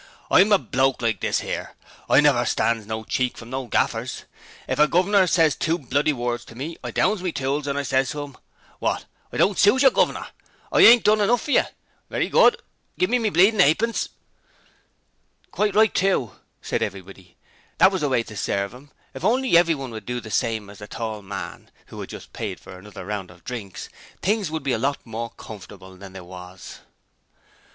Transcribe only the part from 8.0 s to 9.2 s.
to 'im, "Wot!